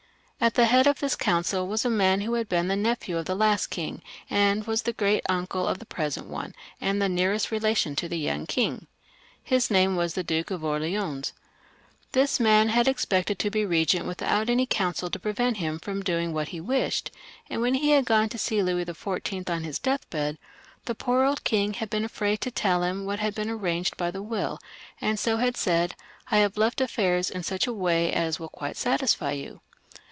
[0.43, 3.25] At the head of this council was a man who had been the nephew of
[3.27, 7.09] the last king, and was the great uncle of the present one, and the \
[7.17, 8.87] nearest relation of the yoimg king.
[9.43, 11.33] His name was the \ Duke of Orleans.
[12.13, 16.01] This man had expected to be Eegent with out any coimcil to prevent him from
[16.01, 17.11] doing what he wished,
[17.47, 19.47] and when he had gone to see Louis XIV.
[19.47, 20.39] on his deathbed,
[20.85, 24.09] the poor old king had been afraid to tell him what had been arranged by
[24.09, 24.57] the will,
[24.99, 25.93] and so had said,"
[26.31, 26.95] I have left ■■<■«■ XLVi.] LOUIS XV.
[26.95, 29.61] 363 affairs in such a way as will quite satisfy you."